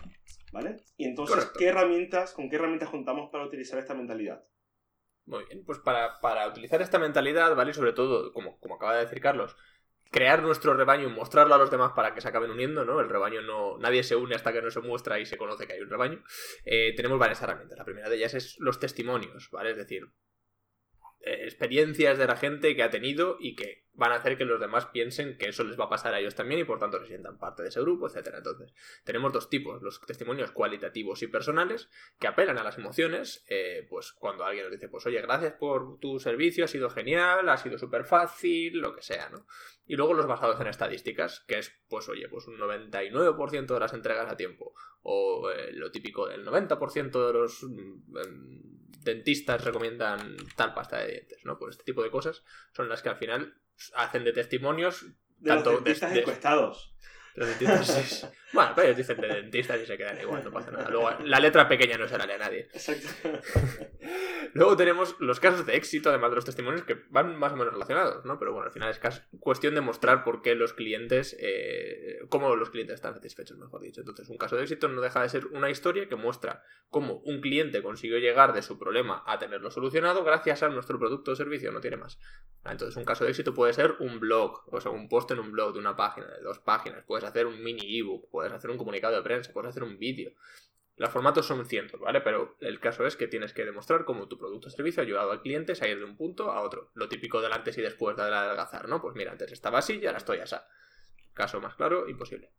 ¿Vale? 0.52 0.76
Y 0.96 1.04
entonces, 1.04 1.50
¿qué 1.58 1.66
herramientas, 1.66 2.32
¿con 2.32 2.48
qué 2.48 2.56
herramientas 2.56 2.88
contamos 2.88 3.30
para 3.30 3.44
utilizar 3.44 3.78
esta 3.78 3.94
mentalidad? 3.94 4.46
Muy 5.26 5.44
bien, 5.46 5.64
pues 5.64 5.80
para, 5.80 6.20
para 6.20 6.46
utilizar 6.48 6.80
esta 6.80 6.98
mentalidad, 6.98 7.54
¿vale? 7.56 7.74
Sobre 7.74 7.92
todo, 7.92 8.32
como, 8.32 8.58
como 8.60 8.76
acaba 8.76 8.94
de 8.94 9.04
decir 9.04 9.20
Carlos, 9.20 9.56
crear 10.10 10.42
nuestro 10.42 10.74
rebaño 10.74 11.08
y 11.08 11.12
mostrarlo 11.12 11.54
a 11.54 11.58
los 11.58 11.70
demás 11.70 11.92
para 11.94 12.14
que 12.14 12.20
se 12.20 12.28
acaben 12.28 12.50
uniendo, 12.50 12.84
¿no? 12.84 13.00
El 13.00 13.08
rebaño 13.08 13.42
no. 13.42 13.78
Nadie 13.78 14.02
se 14.02 14.16
une 14.16 14.34
hasta 14.34 14.52
que 14.52 14.62
no 14.62 14.70
se 14.70 14.80
muestra 14.80 15.18
y 15.18 15.26
se 15.26 15.36
conoce 15.36 15.66
que 15.66 15.74
hay 15.74 15.80
un 15.80 15.90
rebaño. 15.90 16.22
Eh, 16.64 16.94
tenemos 16.96 17.18
varias 17.18 17.42
herramientas. 17.42 17.78
La 17.78 17.84
primera 17.84 18.08
de 18.08 18.16
ellas 18.16 18.34
es 18.34 18.56
los 18.58 18.78
testimonios, 18.78 19.50
¿vale? 19.50 19.70
Es 19.70 19.76
decir, 19.76 20.08
eh, 21.20 21.44
experiencias 21.44 22.18
de 22.18 22.26
la 22.26 22.36
gente 22.36 22.76
que 22.76 22.82
ha 22.82 22.90
tenido 22.90 23.36
y 23.40 23.56
que 23.56 23.85
van 23.96 24.12
a 24.12 24.16
hacer 24.16 24.36
que 24.36 24.44
los 24.44 24.60
demás 24.60 24.86
piensen 24.86 25.36
que 25.38 25.48
eso 25.48 25.64
les 25.64 25.78
va 25.78 25.84
a 25.84 25.88
pasar 25.88 26.14
a 26.14 26.20
ellos 26.20 26.34
también 26.34 26.60
y 26.60 26.64
por 26.64 26.78
tanto 26.78 27.00
se 27.00 27.06
sientan 27.06 27.38
parte 27.38 27.62
de 27.62 27.70
ese 27.70 27.80
grupo, 27.80 28.08
etc. 28.08 28.34
Entonces, 28.36 28.72
tenemos 29.04 29.32
dos 29.32 29.48
tipos, 29.48 29.82
los 29.82 30.00
testimonios 30.02 30.50
cualitativos 30.50 31.22
y 31.22 31.26
personales 31.26 31.88
que 32.18 32.26
apelan 32.26 32.58
a 32.58 32.62
las 32.62 32.76
emociones, 32.78 33.44
eh, 33.48 33.86
pues 33.88 34.12
cuando 34.12 34.44
alguien 34.44 34.64
nos 34.64 34.72
dice, 34.72 34.88
pues 34.88 35.06
oye, 35.06 35.20
gracias 35.22 35.54
por 35.54 35.98
tu 35.98 36.20
servicio, 36.20 36.64
ha 36.64 36.68
sido 36.68 36.90
genial, 36.90 37.48
ha 37.48 37.56
sido 37.56 37.78
súper 37.78 38.04
fácil, 38.04 38.78
lo 38.78 38.94
que 38.94 39.02
sea, 39.02 39.30
¿no? 39.30 39.46
Y 39.86 39.96
luego 39.96 40.14
los 40.14 40.26
basados 40.26 40.60
en 40.60 40.66
estadísticas, 40.66 41.44
que 41.46 41.58
es, 41.58 41.72
pues 41.88 42.08
oye, 42.08 42.28
pues 42.28 42.46
un 42.48 42.58
99% 42.58 43.66
de 43.66 43.80
las 43.80 43.94
entregas 43.94 44.30
a 44.30 44.36
tiempo, 44.36 44.74
o 45.02 45.50
eh, 45.50 45.72
lo 45.72 45.90
típico 45.90 46.28
del 46.28 46.44
90% 46.44 47.26
de 47.26 47.32
los 47.32 47.62
mm, 47.62 49.02
dentistas 49.04 49.64
recomiendan 49.64 50.36
tal 50.56 50.74
pasta 50.74 50.98
de 50.98 51.12
dientes, 51.12 51.44
¿no? 51.44 51.58
Pues 51.58 51.76
este 51.76 51.84
tipo 51.84 52.02
de 52.02 52.10
cosas 52.10 52.44
son 52.72 52.88
las 52.90 53.02
que 53.02 53.08
al 53.08 53.16
final 53.16 53.56
hacen 53.94 54.24
de 54.24 54.32
testimonios 54.32 55.06
de 55.38 55.50
tanto 55.50 55.72
los 55.72 55.84
dentistas 55.84 56.16
encuestados. 56.16 56.94
Los 57.36 57.48
dentistas. 57.48 58.32
Bueno, 58.52 58.72
pero 58.74 58.86
ellos 58.86 58.96
dicen 58.96 59.20
de 59.20 59.28
dentistas 59.28 59.80
y 59.82 59.86
se 59.86 59.98
quedan 59.98 60.18
igual, 60.20 60.42
no 60.42 60.50
pasa 60.50 60.70
nada. 60.70 60.88
Luego, 60.88 61.10
la 61.24 61.38
letra 61.38 61.68
pequeña 61.68 61.98
no 61.98 62.08
se 62.08 62.16
la 62.16 62.24
lee 62.24 62.32
a 62.32 62.38
nadie. 62.38 62.60
Exacto. 62.72 63.08
Luego 64.54 64.76
tenemos 64.76 65.16
los 65.20 65.40
casos 65.40 65.66
de 65.66 65.76
éxito, 65.76 66.08
además 66.08 66.30
de 66.30 66.36
los 66.36 66.44
testimonios, 66.46 66.84
que 66.84 67.04
van 67.10 67.36
más 67.36 67.52
o 67.52 67.56
menos 67.56 67.74
relacionados, 67.74 68.24
¿no? 68.24 68.38
Pero 68.38 68.52
bueno, 68.52 68.66
al 68.66 68.72
final 68.72 68.88
es 68.88 69.00
cuestión 69.40 69.74
de 69.74 69.82
mostrar 69.82 70.24
por 70.24 70.40
qué 70.40 70.54
los 70.54 70.72
clientes, 70.72 71.36
eh, 71.38 72.20
cómo 72.30 72.56
los 72.56 72.70
clientes 72.70 72.94
están 72.94 73.12
satisfechos, 73.12 73.58
mejor 73.58 73.82
dicho. 73.82 74.00
Entonces, 74.00 74.30
un 74.30 74.38
caso 74.38 74.56
de 74.56 74.62
éxito 74.62 74.88
no 74.88 75.02
deja 75.02 75.20
de 75.20 75.28
ser 75.28 75.46
una 75.48 75.68
historia 75.68 76.08
que 76.08 76.16
muestra 76.16 76.62
cómo 76.88 77.18
un 77.24 77.42
cliente 77.42 77.82
consiguió 77.82 78.18
llegar 78.18 78.54
de 78.54 78.62
su 78.62 78.78
problema 78.78 79.22
a 79.26 79.38
tenerlo 79.38 79.70
solucionado 79.70 80.24
gracias 80.24 80.62
a 80.62 80.70
nuestro 80.70 80.98
producto 80.98 81.32
o 81.32 81.36
servicio, 81.36 81.72
no 81.72 81.80
tiene 81.80 81.98
más. 81.98 82.18
Entonces, 82.64 82.96
un 82.96 83.04
caso 83.04 83.24
de 83.24 83.30
éxito 83.30 83.52
puede 83.52 83.74
ser 83.74 83.96
un 83.98 84.18
blog, 84.20 84.62
o 84.72 84.80
sea, 84.80 84.92
un 84.92 85.08
post 85.08 85.32
en 85.32 85.40
un 85.40 85.52
blog 85.52 85.74
de 85.74 85.80
una 85.80 85.96
página, 85.96 86.28
de 86.28 86.40
dos 86.40 86.60
páginas, 86.60 87.04
puedes 87.06 87.25
hacer 87.26 87.46
un 87.46 87.62
mini 87.62 87.98
ebook, 87.98 88.28
puedes 88.30 88.52
hacer 88.52 88.70
un 88.70 88.78
comunicado 88.78 89.16
de 89.16 89.22
prensa, 89.22 89.52
puedes 89.52 89.70
hacer 89.70 89.82
un 89.82 89.98
vídeo. 89.98 90.32
Los 90.96 91.10
formatos 91.10 91.46
son 91.46 91.66
cientos, 91.66 92.00
¿vale? 92.00 92.22
Pero 92.22 92.56
el 92.60 92.80
caso 92.80 93.06
es 93.06 93.16
que 93.16 93.28
tienes 93.28 93.52
que 93.52 93.66
demostrar 93.66 94.06
cómo 94.06 94.28
tu 94.28 94.38
producto 94.38 94.68
o 94.68 94.70
servicio 94.70 95.02
ha 95.02 95.04
ayudado 95.04 95.30
al 95.30 95.42
cliente 95.42 95.74
a 95.78 95.88
ir 95.88 95.98
de 95.98 96.04
un 96.04 96.16
punto 96.16 96.50
a 96.50 96.62
otro. 96.62 96.90
Lo 96.94 97.08
típico 97.08 97.42
del 97.42 97.52
antes 97.52 97.76
y 97.76 97.82
después 97.82 98.16
de 98.16 98.22
adelgazar, 98.22 98.88
¿no? 98.88 99.02
Pues 99.02 99.14
mira, 99.14 99.32
antes 99.32 99.52
estaba 99.52 99.78
así 99.78 99.98
y 100.00 100.06
ahora 100.06 100.18
estoy 100.18 100.38
así. 100.38 100.56
Caso 101.34 101.60
más 101.60 101.74
claro, 101.74 102.08
imposible. 102.08 102.50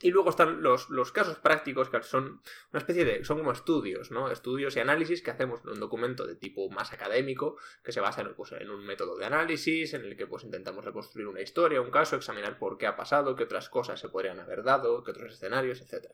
Y 0.00 0.10
luego 0.10 0.30
están 0.30 0.62
los, 0.62 0.90
los, 0.90 1.12
casos 1.12 1.38
prácticos 1.38 1.88
que 1.88 2.02
son 2.02 2.40
una 2.72 2.78
especie 2.78 3.04
de. 3.04 3.24
son 3.24 3.38
como 3.38 3.52
estudios, 3.52 4.10
¿no? 4.10 4.30
Estudios 4.30 4.76
y 4.76 4.80
análisis 4.80 5.22
que 5.22 5.30
hacemos 5.30 5.60
en 5.64 5.70
un 5.70 5.80
documento 5.80 6.26
de 6.26 6.36
tipo 6.36 6.68
más 6.70 6.92
académico, 6.92 7.56
que 7.82 7.92
se 7.92 8.00
basa 8.00 8.20
en, 8.22 8.34
pues, 8.34 8.52
en 8.52 8.70
un 8.70 8.84
método 8.84 9.16
de 9.16 9.24
análisis, 9.24 9.94
en 9.94 10.04
el 10.04 10.16
que 10.16 10.26
pues 10.26 10.44
intentamos 10.44 10.84
reconstruir 10.84 11.26
una 11.26 11.40
historia, 11.40 11.80
un 11.80 11.90
caso, 11.90 12.16
examinar 12.16 12.58
por 12.58 12.78
qué 12.78 12.86
ha 12.86 12.96
pasado, 12.96 13.34
qué 13.34 13.44
otras 13.44 13.68
cosas 13.68 13.98
se 13.98 14.08
podrían 14.08 14.40
haber 14.40 14.62
dado, 14.62 15.02
qué 15.02 15.10
otros 15.10 15.32
escenarios, 15.32 15.80
etc. 15.80 16.06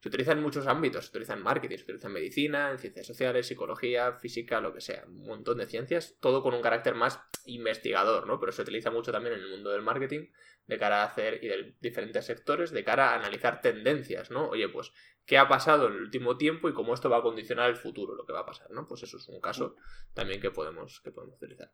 Se 0.00 0.08
utiliza 0.08 0.32
en 0.32 0.42
muchos 0.42 0.66
ámbitos, 0.66 1.06
se 1.06 1.10
utiliza 1.10 1.34
en 1.34 1.42
marketing, 1.42 1.76
se 1.76 1.82
utiliza 1.82 2.06
en 2.06 2.12
medicina, 2.12 2.70
en 2.70 2.78
ciencias 2.78 3.06
sociales, 3.06 3.46
psicología, 3.46 4.12
física, 4.12 4.60
lo 4.60 4.72
que 4.72 4.80
sea, 4.80 5.04
un 5.06 5.26
montón 5.26 5.58
de 5.58 5.66
ciencias, 5.66 6.16
todo 6.20 6.42
con 6.42 6.54
un 6.54 6.62
carácter 6.62 6.94
más 6.94 7.20
investigador, 7.46 8.26
¿no? 8.26 8.38
Pero 8.38 8.52
se 8.52 8.62
utiliza 8.62 8.90
mucho 8.90 9.10
también 9.10 9.34
en 9.34 9.40
el 9.40 9.50
mundo 9.50 9.70
del 9.70 9.82
marketing 9.82 10.28
de 10.66 10.78
cara 10.78 11.02
a 11.02 11.06
hacer 11.06 11.42
y 11.42 11.48
de 11.48 11.74
diferentes 11.80 12.26
sectores, 12.26 12.70
de 12.70 12.84
cara 12.84 13.10
a 13.10 13.14
analizar 13.16 13.60
tendencias, 13.60 14.30
¿no? 14.30 14.48
Oye, 14.50 14.68
pues, 14.68 14.92
¿qué 15.24 15.38
ha 15.38 15.48
pasado 15.48 15.88
en 15.88 15.94
el 15.94 16.02
último 16.02 16.36
tiempo 16.36 16.68
y 16.68 16.74
cómo 16.74 16.94
esto 16.94 17.10
va 17.10 17.18
a 17.18 17.22
condicionar 17.22 17.70
el 17.70 17.76
futuro, 17.76 18.14
lo 18.14 18.24
que 18.24 18.34
va 18.34 18.40
a 18.40 18.46
pasar, 18.46 18.70
¿no? 18.70 18.86
Pues 18.86 19.02
eso 19.02 19.16
es 19.16 19.28
un 19.28 19.40
caso 19.40 19.76
también 20.14 20.40
que 20.40 20.50
podemos, 20.50 21.00
que 21.00 21.10
podemos 21.10 21.36
utilizar. 21.36 21.72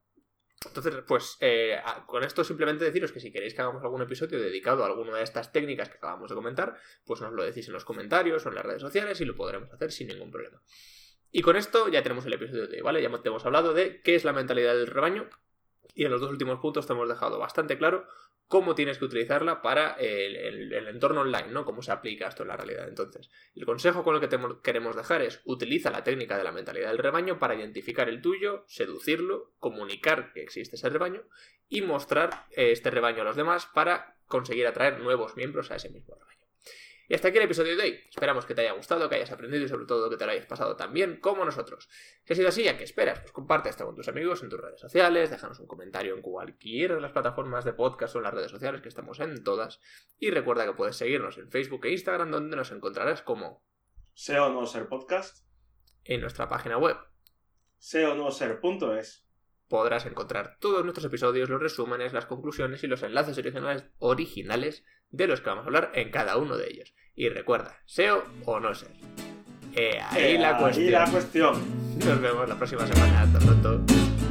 Entonces, 0.67 0.95
pues 1.07 1.37
eh, 1.41 1.79
con 2.07 2.25
esto 2.25 2.45
simplemente 2.45 2.85
deciros 2.85 3.13
que 3.13 3.21
si 3.21 3.31
queréis 3.33 3.55
que 3.55 3.63
hagamos 3.63 3.83
algún 3.83 4.03
episodio 4.03 4.41
dedicado 4.41 4.83
a 4.85 4.87
alguna 4.87 5.17
de 5.17 5.23
estas 5.23 5.53
técnicas 5.53 5.89
que 5.89 5.97
acabamos 5.97 6.29
de 6.29 6.35
comentar, 6.35 6.77
pues 7.05 7.21
nos 7.21 7.33
lo 7.33 7.45
decís 7.45 7.67
en 7.69 7.75
los 7.75 7.85
comentarios 7.85 8.45
o 8.45 8.49
en 8.49 8.55
las 8.55 8.65
redes 8.65 8.83
sociales 8.83 9.21
y 9.21 9.25
lo 9.25 9.35
podremos 9.35 9.73
hacer 9.73 9.93
sin 9.93 10.09
ningún 10.09 10.31
problema. 10.31 10.63
Y 11.31 11.43
con 11.43 11.57
esto 11.57 11.89
ya 11.89 12.03
tenemos 12.03 12.25
el 12.27 12.33
episodio 12.35 12.69
de 12.69 12.77
hoy, 12.77 12.83
¿vale? 12.83 13.03
Ya 13.03 13.11
hemos 13.25 13.45
hablado 13.45 13.75
de 13.75 14.01
qué 14.03 14.15
es 14.15 14.25
la 14.25 14.33
mentalidad 14.33 14.75
del 14.75 14.87
rebaño 14.87 15.29
y 15.95 16.05
en 16.05 16.11
los 16.11 16.21
dos 16.21 16.31
últimos 16.31 16.61
puntos 16.61 16.87
te 16.87 16.93
hemos 16.93 17.09
dejado 17.09 17.39
bastante 17.39 17.77
claro 17.79 18.07
cómo 18.49 18.75
tienes 18.75 18.99
que 18.99 19.07
utilizarla 19.07 19.63
para 19.63 19.95
el, 19.95 20.73
entorno 20.87 21.23
online, 21.23 21.49
¿no? 21.49 21.65
Cómo 21.65 21.83
se 21.83 21.93
aplica 21.93 22.29
esto 22.29 22.43
en 22.43 22.49
la 22.49 22.57
realidad. 22.57 22.89
Entonces, 22.89 23.31
el 23.55 23.65
consejo 23.65 24.05
con 24.05 24.15
el 24.15 24.21
que 24.21 24.39
queremos 24.63 24.97
dejar 24.97 25.23
es 25.23 25.41
utiliza 25.45 25.91
la 25.91 26.05
técnica 26.05 26.37
de 26.37 26.45
la 26.45 26.53
mentalidad 26.53 26.91
del 26.91 26.99
rebaño 26.99 27.39
para 27.39 27.55
identificar 27.55 28.09
el 28.09 28.21
tuyo, 28.21 28.65
seducirlo, 28.67 29.55
comunicar 29.59 30.33
que 30.33 30.43
existe 30.43 30.77
ese 30.77 30.89
rebaño 30.89 31.23
y 31.69 31.83
mostrar 31.83 32.47
eh, 32.51 32.71
este 32.71 32.91
rebaño 32.91 33.23
a 33.23 33.25
los 33.25 33.37
demás 33.37 33.67
para 33.67 34.19
conseguir 34.27 34.67
atraer 34.67 35.01
nuevos 35.01 35.37
miembros 35.37 35.71
a 35.71 35.77
ese 35.77 35.91
mismo 35.91 36.15
rebaño. 36.15 36.44
Y 37.09 37.15
hasta 37.15 37.29
aquí 37.29 37.39
el 37.39 37.45
episodio 37.45 37.77
de 37.77 37.83
hoy. 37.83 38.01
Esperamos 38.09 38.47
que 38.47 38.55
te 38.55 38.63
haya 38.63 38.73
gustado, 38.73 39.09
que 39.09 39.17
hayas 39.17 39.31
aprendido 39.31 39.65
y 39.65 39.69
sobre 39.69 39.85
todo 39.87 40.09
que 40.09 40.17
te 40.17 40.25
lo 40.25 40.33
hayas 40.33 40.47
pasado 40.47 40.77
tan 40.77 40.93
bien 40.93 41.21
como 41.21 41.45
nosotros. 41.45 41.89
Si 42.25 42.33
ha 42.33 42.37
sido 42.37 42.49
así, 42.49 42.69
¿a 42.69 42.77
qué 42.77 42.85
esperas? 42.85 43.21
Pues 43.21 43.33
comparte 43.33 43.69
esto 43.69 43.85
con 43.85 43.95
tus 43.95 44.09
amigos 44.09 44.43
en 44.43 44.49
tus 44.49 44.61
redes 44.61 44.81
sociales, 44.81 45.31
déjanos 45.31 45.61
un 45.61 45.67
comentario 45.67 46.15
en 46.15 46.23
cualquiera 46.23 46.95
de 46.95 47.01
las 47.01 47.13
plataformas 47.13 47.65
de 47.65 47.75
podcast 47.75 48.15
o 48.15 48.19
en 48.19 48.25
las 48.25 48.35
redes 48.35 48.51
sociales 48.51 48.81
que 48.81 48.89
estamos 48.89 49.21
en 49.21 49.45
todas. 49.45 49.81
Y 50.19 50.31
recuerda 50.31 50.65
que 50.65 50.73
puedes 50.73 50.97
seguirnos 50.97 51.37
en 51.39 51.51
Facebook 51.51 51.85
e 51.85 51.93
Instagram 51.93 52.31
donde 52.31 52.57
nos 52.57 52.73
encontrarás 52.73 53.23
como 53.23 53.65
SEO 54.15 54.51
no 54.51 54.67
ser 54.67 54.89
podcast. 54.89 55.45
En 56.05 56.21
nuestra 56.21 56.49
página 56.49 56.79
web 56.79 56.97
SEO 57.79 58.15
no 58.15 58.31
ser.es 58.31 59.24
podrás 59.75 60.07
encontrar 60.07 60.57
todos 60.61 60.85
nuestros 60.85 61.07
episodios, 61.07 61.49
los 61.49 61.61
resúmenes, 61.61 62.13
las 62.13 62.27
conclusiones 62.27 62.85
y 62.85 62.87
los 62.87 63.03
enlaces 63.03 63.37
originales, 63.39 63.83
originales 63.99 64.85
de 65.11 65.27
los 65.27 65.41
que 65.41 65.51
vamos 65.51 65.65
a 65.65 65.67
hablar 65.67 65.91
en 65.95 66.13
cada 66.13 66.37
uno 66.37 66.57
de 66.57 66.69
ellos. 66.71 66.95
Y 67.17 67.29
recuerda, 67.29 67.81
SEO 67.85 68.23
o 68.45 68.61
no 68.61 68.73
ser. 68.73 68.93
ahí, 70.11 70.39
la 70.39 70.59
cuestión. 70.59 70.93
la 70.93 71.11
cuestión. 71.11 71.99
Nos 71.99 72.21
vemos 72.21 72.49
la 72.49 72.55
próxima 72.55 72.87
semana. 72.87 73.23
Hasta 73.23 73.41
pronto. 73.41 73.81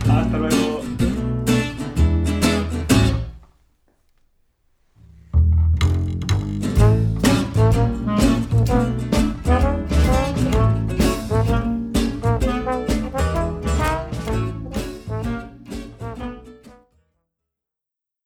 Hasta 0.09 0.38
luego. 0.38 0.92